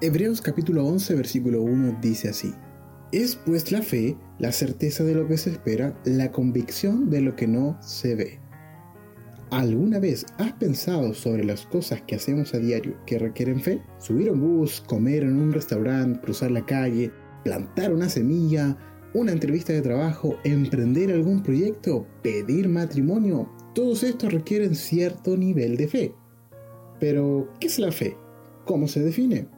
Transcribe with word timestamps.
Hebreos 0.00 0.40
capítulo 0.40 0.86
11 0.86 1.16
versículo 1.16 1.60
1 1.62 1.98
dice 2.00 2.28
así. 2.28 2.54
Es 3.10 3.34
pues 3.34 3.72
la 3.72 3.82
fe, 3.82 4.16
la 4.38 4.52
certeza 4.52 5.02
de 5.02 5.12
lo 5.12 5.26
que 5.26 5.36
se 5.36 5.50
espera, 5.50 6.00
la 6.04 6.30
convicción 6.30 7.10
de 7.10 7.20
lo 7.20 7.34
que 7.34 7.48
no 7.48 7.76
se 7.82 8.14
ve. 8.14 8.38
¿Alguna 9.50 9.98
vez 9.98 10.24
has 10.38 10.52
pensado 10.52 11.14
sobre 11.14 11.42
las 11.42 11.66
cosas 11.66 12.00
que 12.02 12.14
hacemos 12.14 12.54
a 12.54 12.58
diario 12.58 12.96
que 13.06 13.18
requieren 13.18 13.60
fe? 13.60 13.82
Subir 13.98 14.30
un 14.30 14.40
bus, 14.40 14.80
comer 14.82 15.24
en 15.24 15.34
un 15.34 15.52
restaurante, 15.52 16.20
cruzar 16.20 16.52
la 16.52 16.64
calle, 16.64 17.10
plantar 17.42 17.92
una 17.92 18.08
semilla, 18.08 18.78
una 19.14 19.32
entrevista 19.32 19.72
de 19.72 19.82
trabajo, 19.82 20.38
emprender 20.44 21.10
algún 21.10 21.42
proyecto, 21.42 22.06
pedir 22.22 22.68
matrimonio. 22.68 23.50
Todos 23.74 24.04
estos 24.04 24.32
requieren 24.32 24.76
cierto 24.76 25.36
nivel 25.36 25.76
de 25.76 25.88
fe. 25.88 26.14
Pero, 27.00 27.52
¿qué 27.58 27.66
es 27.66 27.80
la 27.80 27.90
fe? 27.90 28.16
¿Cómo 28.64 28.86
se 28.86 29.00
define? 29.00 29.57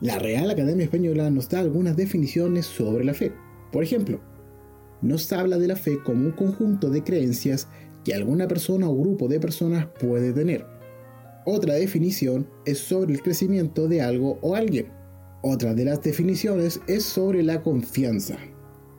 La 0.00 0.18
Real 0.18 0.48
Academia 0.48 0.84
Española 0.84 1.28
nos 1.28 1.50
da 1.50 1.60
algunas 1.60 1.94
definiciones 1.94 2.64
sobre 2.64 3.04
la 3.04 3.12
fe. 3.12 3.32
Por 3.70 3.84
ejemplo, 3.84 4.18
nos 5.02 5.30
habla 5.30 5.58
de 5.58 5.68
la 5.68 5.76
fe 5.76 5.98
como 6.02 6.24
un 6.24 6.32
conjunto 6.32 6.88
de 6.88 7.04
creencias 7.04 7.68
que 8.02 8.14
alguna 8.14 8.48
persona 8.48 8.88
o 8.88 8.96
grupo 8.96 9.28
de 9.28 9.38
personas 9.38 9.88
puede 10.00 10.32
tener. 10.32 10.64
Otra 11.44 11.74
definición 11.74 12.48
es 12.64 12.78
sobre 12.78 13.12
el 13.12 13.20
crecimiento 13.20 13.88
de 13.88 14.00
algo 14.00 14.38
o 14.40 14.54
alguien. 14.54 14.86
Otra 15.42 15.74
de 15.74 15.84
las 15.84 16.02
definiciones 16.02 16.80
es 16.86 17.04
sobre 17.04 17.42
la 17.42 17.62
confianza 17.62 18.38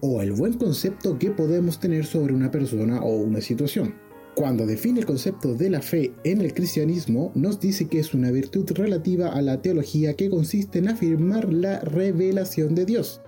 o 0.01 0.21
el 0.21 0.33
buen 0.33 0.53
concepto 0.53 1.17
que 1.17 1.31
podemos 1.31 1.79
tener 1.79 2.05
sobre 2.05 2.35
una 2.35 2.51
persona 2.51 3.01
o 3.01 3.15
una 3.15 3.41
situación. 3.41 3.95
Cuando 4.35 4.65
define 4.65 5.01
el 5.01 5.05
concepto 5.05 5.55
de 5.55 5.69
la 5.69 5.81
fe 5.81 6.13
en 6.23 6.39
el 6.39 6.53
cristianismo, 6.53 7.33
nos 7.35 7.59
dice 7.59 7.87
que 7.87 7.99
es 7.99 8.13
una 8.13 8.31
virtud 8.31 8.65
relativa 8.73 9.27
a 9.27 9.41
la 9.41 9.61
teología 9.61 10.13
que 10.15 10.29
consiste 10.29 10.79
en 10.79 10.87
afirmar 10.87 11.51
la 11.51 11.81
revelación 11.81 12.73
de 12.73 12.85
Dios. 12.85 13.21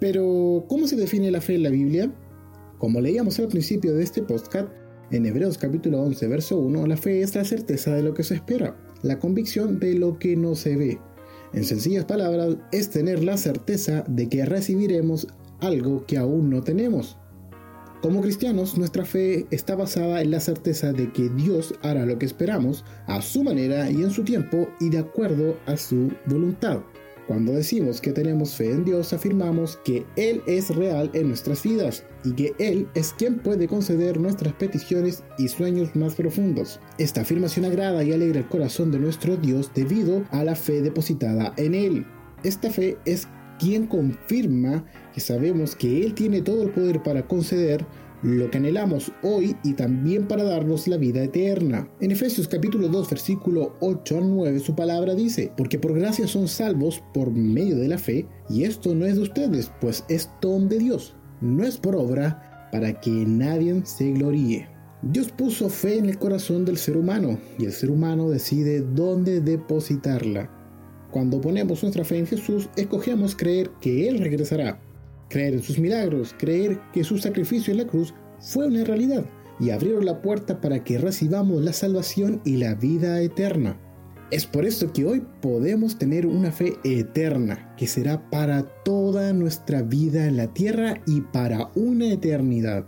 Pero, 0.00 0.64
¿cómo 0.68 0.88
se 0.88 0.96
define 0.96 1.30
la 1.30 1.40
fe 1.40 1.54
en 1.54 1.62
la 1.62 1.70
Biblia? 1.70 2.12
Como 2.78 3.00
leíamos 3.00 3.38
al 3.38 3.46
principio 3.46 3.94
de 3.94 4.02
este 4.02 4.22
podcast, 4.22 4.68
en 5.12 5.26
Hebreos 5.26 5.58
capítulo 5.58 6.02
11, 6.02 6.26
verso 6.26 6.58
1, 6.58 6.86
la 6.88 6.96
fe 6.96 7.22
es 7.22 7.36
la 7.36 7.44
certeza 7.44 7.94
de 7.94 8.02
lo 8.02 8.12
que 8.12 8.24
se 8.24 8.34
espera, 8.34 8.76
la 9.02 9.20
convicción 9.20 9.78
de 9.78 9.94
lo 9.94 10.18
que 10.18 10.36
no 10.36 10.56
se 10.56 10.76
ve. 10.76 10.98
En 11.52 11.64
sencillas 11.64 12.04
palabras, 12.04 12.56
es 12.72 12.90
tener 12.90 13.22
la 13.22 13.36
certeza 13.36 14.04
de 14.08 14.28
que 14.28 14.44
recibiremos 14.44 15.28
algo 15.60 16.04
que 16.04 16.18
aún 16.18 16.50
no 16.50 16.62
tenemos. 16.62 17.16
Como 18.00 18.20
cristianos, 18.22 18.78
nuestra 18.78 19.04
fe 19.04 19.46
está 19.50 19.74
basada 19.74 20.22
en 20.22 20.30
la 20.30 20.38
certeza 20.38 20.92
de 20.92 21.12
que 21.12 21.28
Dios 21.30 21.74
hará 21.82 22.06
lo 22.06 22.16
que 22.16 22.26
esperamos, 22.26 22.84
a 23.06 23.20
su 23.22 23.42
manera 23.42 23.90
y 23.90 24.02
en 24.02 24.12
su 24.12 24.22
tiempo 24.22 24.68
y 24.78 24.88
de 24.88 24.98
acuerdo 24.98 25.56
a 25.66 25.76
su 25.76 26.12
voluntad. 26.26 26.78
Cuando 27.26 27.52
decimos 27.52 28.00
que 28.00 28.12
tenemos 28.12 28.54
fe 28.54 28.70
en 28.70 28.84
Dios, 28.84 29.12
afirmamos 29.12 29.78
que 29.84 30.06
Él 30.14 30.42
es 30.46 30.74
real 30.74 31.10
en 31.12 31.28
nuestras 31.28 31.62
vidas 31.62 32.04
y 32.24 32.32
que 32.32 32.54
Él 32.58 32.88
es 32.94 33.12
quien 33.12 33.40
puede 33.40 33.66
conceder 33.66 34.18
nuestras 34.18 34.54
peticiones 34.54 35.24
y 35.36 35.48
sueños 35.48 35.94
más 35.96 36.14
profundos. 36.14 36.78
Esta 36.98 37.22
afirmación 37.22 37.66
agrada 37.66 38.04
y 38.04 38.12
alegra 38.12 38.38
el 38.38 38.48
corazón 38.48 38.92
de 38.92 39.00
nuestro 39.00 39.36
Dios 39.36 39.72
debido 39.74 40.24
a 40.30 40.44
la 40.44 40.54
fe 40.54 40.80
depositada 40.82 41.52
en 41.56 41.74
Él. 41.74 42.06
Esta 42.44 42.70
fe 42.70 42.96
es 43.04 43.26
quien 43.58 43.86
confirma 43.86 44.84
que 45.12 45.20
sabemos 45.20 45.76
que 45.76 46.04
Él 46.04 46.14
tiene 46.14 46.42
todo 46.42 46.62
el 46.62 46.70
poder 46.70 47.02
para 47.02 47.26
conceder 47.26 47.84
lo 48.22 48.50
que 48.50 48.58
anhelamos 48.58 49.12
hoy 49.22 49.56
y 49.62 49.74
también 49.74 50.26
para 50.26 50.42
darnos 50.42 50.88
la 50.88 50.96
vida 50.96 51.22
eterna. 51.22 51.88
En 52.00 52.10
Efesios 52.10 52.48
capítulo 52.48 52.88
2 52.88 53.10
versículo 53.10 53.76
8 53.80 54.18
al 54.18 54.30
9 54.34 54.58
su 54.60 54.74
palabra 54.74 55.14
dice, 55.14 55.52
porque 55.56 55.78
por 55.78 55.94
gracia 55.94 56.26
son 56.26 56.48
salvos 56.48 57.02
por 57.14 57.30
medio 57.30 57.76
de 57.76 57.88
la 57.88 57.98
fe, 57.98 58.26
y 58.48 58.64
esto 58.64 58.94
no 58.94 59.06
es 59.06 59.16
de 59.16 59.22
ustedes, 59.22 59.70
pues 59.80 60.04
es 60.08 60.30
don 60.40 60.68
de 60.68 60.78
Dios, 60.78 61.14
no 61.40 61.64
es 61.64 61.76
por 61.76 61.94
obra, 61.94 62.68
para 62.72 63.00
que 63.00 63.10
nadie 63.10 63.80
se 63.84 64.12
gloríe. 64.12 64.68
Dios 65.02 65.30
puso 65.30 65.68
fe 65.68 65.98
en 65.98 66.06
el 66.06 66.18
corazón 66.18 66.64
del 66.64 66.76
ser 66.76 66.96
humano 66.96 67.38
y 67.58 67.66
el 67.66 67.72
ser 67.72 67.90
humano 67.90 68.28
decide 68.28 68.80
dónde 68.80 69.40
depositarla. 69.40 70.50
Cuando 71.10 71.40
ponemos 71.40 71.82
nuestra 71.82 72.04
fe 72.04 72.18
en 72.18 72.26
Jesús, 72.26 72.68
escogemos 72.76 73.34
creer 73.34 73.70
que 73.80 74.08
Él 74.08 74.18
regresará, 74.18 74.80
creer 75.28 75.54
en 75.54 75.62
sus 75.62 75.78
milagros, 75.78 76.34
creer 76.38 76.80
que 76.92 77.04
su 77.04 77.18
sacrificio 77.18 77.72
en 77.72 77.78
la 77.78 77.86
cruz 77.86 78.14
fue 78.40 78.66
una 78.66 78.84
realidad 78.84 79.24
y 79.60 79.70
abrieron 79.70 80.04
la 80.04 80.20
puerta 80.20 80.60
para 80.60 80.84
que 80.84 80.98
recibamos 80.98 81.62
la 81.62 81.72
salvación 81.72 82.40
y 82.44 82.56
la 82.56 82.74
vida 82.74 83.20
eterna. 83.20 83.80
Es 84.30 84.44
por 84.44 84.66
esto 84.66 84.92
que 84.92 85.06
hoy 85.06 85.24
podemos 85.40 85.96
tener 85.96 86.26
una 86.26 86.52
fe 86.52 86.74
eterna, 86.84 87.74
que 87.78 87.86
será 87.86 88.28
para 88.28 88.64
toda 88.84 89.32
nuestra 89.32 89.80
vida 89.80 90.26
en 90.26 90.36
la 90.36 90.52
tierra 90.52 91.00
y 91.06 91.22
para 91.22 91.70
una 91.74 92.12
eternidad. 92.12 92.84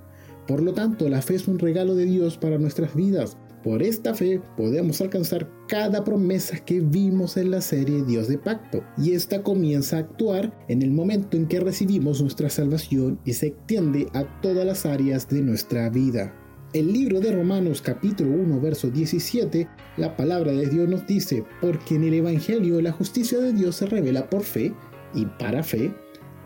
Por 0.47 0.62
lo 0.62 0.75
tanto, 0.75 1.08
la 1.08 1.22
fe 1.22 1.37
es 1.37 1.48
un 1.48 1.58
regalo 1.58 1.94
de 1.94 2.04
Dios 2.04 2.37
para 2.37 2.58
nuestras 2.58 2.94
vidas, 2.94 3.38
por 3.62 3.82
esta 3.82 4.15
fe 4.15 4.41
podemos 4.56 5.00
alcanzar 5.00 5.50
cada 5.69 6.04
promesa 6.04 6.59
que 6.59 6.81
vimos 6.81 7.37
en 7.37 7.50
la 7.50 7.60
serie 7.60 8.03
Dios 8.04 8.28
de 8.28 8.38
Pacto, 8.38 8.82
y 8.97 9.12
esta 9.12 9.43
comienza 9.43 9.97
a 9.97 10.00
actuar 10.00 10.53
en 10.69 10.82
el 10.82 10.91
momento 10.91 11.37
en 11.37 11.47
que 11.47 11.60
recibimos 11.60 12.20
nuestra 12.20 12.50
salvación 12.50 13.20
y 13.25 13.34
se 13.34 13.49
extiende 13.49 14.06
a 14.15 14.25
todas 14.41 14.65
las 14.65 14.87
áreas 14.87 15.28
de 15.28 15.43
nuestra 15.43 15.88
vida. 15.91 16.34
El 16.72 16.93
libro 16.93 17.20
de 17.20 17.32
Romanos 17.32 17.82
capítulo 17.82 18.31
1 18.31 18.60
verso 18.60 18.91
17, 18.91 19.69
la 19.97 20.16
palabra 20.16 20.53
de 20.53 20.66
Dios 20.66 20.88
nos 20.88 21.06
dice, 21.06 21.44
porque 21.60 21.97
en 21.97 22.04
el 22.04 22.15
Evangelio 22.15 22.81
la 22.81 22.93
justicia 22.93 23.38
de 23.38 23.53
Dios 23.53 23.76
se 23.76 23.87
revela 23.87 24.31
por 24.31 24.43
fe 24.43 24.72
y 25.15 25.26
para 25.26 25.62
fe, 25.62 25.93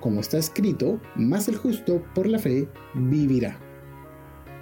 como 0.01 0.21
está 0.21 0.39
escrito, 0.39 1.01
más 1.15 1.49
el 1.49 1.57
justo 1.57 2.03
por 2.15 2.27
la 2.27 2.39
fe 2.39 2.69
vivirá. 2.95 3.64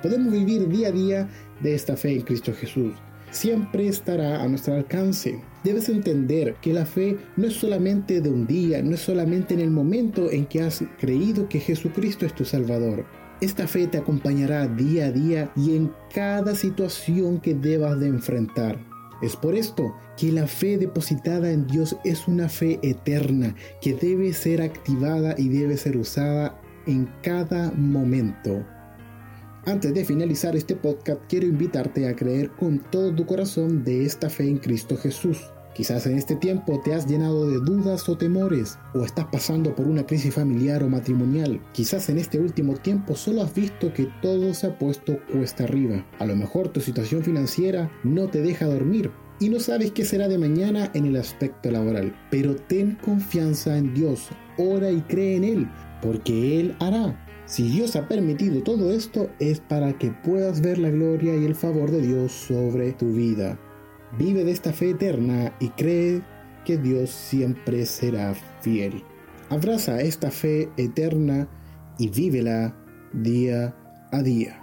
Podemos 0.02 0.32
vivir 0.32 0.68
día 0.68 0.88
a 0.88 0.92
día 0.92 1.28
de 1.60 1.74
esta 1.74 1.96
fe 1.96 2.14
en 2.14 2.22
Cristo 2.22 2.52
Jesús. 2.52 2.92
Siempre 3.30 3.86
estará 3.86 4.42
a 4.42 4.48
nuestro 4.48 4.74
alcance. 4.74 5.40
Debes 5.62 5.88
entender 5.88 6.56
que 6.60 6.72
la 6.72 6.84
fe 6.84 7.16
no 7.36 7.46
es 7.46 7.54
solamente 7.54 8.20
de 8.20 8.28
un 8.28 8.46
día, 8.46 8.82
no 8.82 8.94
es 8.94 9.00
solamente 9.00 9.54
en 9.54 9.60
el 9.60 9.70
momento 9.70 10.30
en 10.30 10.46
que 10.46 10.62
has 10.62 10.82
creído 10.98 11.48
que 11.48 11.60
Jesucristo 11.60 12.26
es 12.26 12.34
tu 12.34 12.44
Salvador. 12.44 13.06
Esta 13.41 13.68
fe 13.68 13.86
te 13.86 13.98
acompañará 13.98 14.66
día 14.66 15.06
a 15.06 15.12
día 15.12 15.52
y 15.54 15.76
en 15.76 15.92
cada 16.12 16.56
situación 16.56 17.41
que 17.41 17.54
debas 17.54 18.00
de 18.00 18.08
enfrentar. 18.08 18.78
Es 19.22 19.36
por 19.36 19.54
esto 19.54 19.94
que 20.16 20.32
la 20.32 20.48
fe 20.48 20.78
depositada 20.78 21.52
en 21.52 21.68
Dios 21.68 21.96
es 22.04 22.26
una 22.26 22.48
fe 22.48 22.80
eterna 22.82 23.54
que 23.80 23.94
debe 23.94 24.32
ser 24.32 24.62
activada 24.62 25.36
y 25.38 25.48
debe 25.48 25.76
ser 25.76 25.96
usada 25.96 26.60
en 26.86 27.08
cada 27.22 27.70
momento. 27.70 28.64
Antes 29.64 29.94
de 29.94 30.04
finalizar 30.04 30.56
este 30.56 30.74
podcast, 30.74 31.20
quiero 31.28 31.46
invitarte 31.46 32.08
a 32.08 32.16
creer 32.16 32.50
con 32.50 32.80
todo 32.90 33.14
tu 33.14 33.24
corazón 33.26 33.84
de 33.84 34.04
esta 34.04 34.28
fe 34.28 34.48
en 34.48 34.58
Cristo 34.58 34.96
Jesús. 34.96 35.38
Quizás 35.72 36.04
en 36.06 36.18
este 36.18 36.34
tiempo 36.34 36.80
te 36.84 36.92
has 36.94 37.06
llenado 37.06 37.48
de 37.48 37.58
dudas 37.58 38.08
o 38.08 38.18
temores, 38.18 38.76
o 38.92 39.04
estás 39.04 39.26
pasando 39.30 39.72
por 39.72 39.86
una 39.86 40.04
crisis 40.04 40.34
familiar 40.34 40.82
o 40.82 40.88
matrimonial. 40.88 41.62
Quizás 41.72 42.08
en 42.08 42.18
este 42.18 42.40
último 42.40 42.74
tiempo 42.74 43.14
solo 43.14 43.40
has 43.40 43.54
visto 43.54 43.92
que 43.94 44.08
todo 44.20 44.52
se 44.52 44.66
ha 44.66 44.76
puesto 44.76 45.20
cuesta 45.32 45.62
arriba. 45.62 46.04
A 46.18 46.26
lo 46.26 46.34
mejor 46.34 46.70
tu 46.70 46.80
situación 46.80 47.22
financiera 47.22 47.88
no 48.02 48.26
te 48.26 48.42
deja 48.42 48.66
dormir 48.66 49.12
y 49.38 49.48
no 49.48 49.60
sabes 49.60 49.92
qué 49.92 50.04
será 50.04 50.26
de 50.26 50.38
mañana 50.38 50.90
en 50.92 51.06
el 51.06 51.14
aspecto 51.14 51.70
laboral. 51.70 52.12
Pero 52.32 52.56
ten 52.56 52.96
confianza 52.96 53.78
en 53.78 53.94
Dios, 53.94 54.28
ora 54.58 54.90
y 54.90 55.02
cree 55.02 55.36
en 55.36 55.44
Él, 55.44 55.70
porque 56.02 56.58
Él 56.58 56.74
hará. 56.80 57.28
Si 57.44 57.69
Dios 57.69 57.97
ha 57.97 58.08
permitido 58.08 58.62
todo 58.62 58.92
esto 58.92 59.28
es 59.38 59.60
para 59.60 59.92
que 59.98 60.10
puedas 60.10 60.60
ver 60.60 60.78
la 60.78 60.91
gloria 60.91 61.36
y 61.36 61.44
el 61.44 61.54
favor 61.54 61.91
de 61.91 62.00
Dios 62.00 62.33
sobre 62.33 62.92
tu 62.92 63.12
vida. 63.12 63.59
Vive 64.18 64.44
de 64.44 64.53
esta 64.53 64.72
fe 64.72 64.91
eterna 64.91 65.53
y 65.59 65.68
cree 65.71 66.22
que 66.65 66.78
Dios 66.78 67.10
siempre 67.10 67.84
será 67.86 68.34
fiel. 68.60 69.03
Abraza 69.48 70.00
esta 70.00 70.30
fe 70.30 70.71
eterna 70.77 71.48
y 71.98 72.09
vívela 72.09 72.74
día 73.12 73.74
a 74.12 74.22
día. 74.22 74.61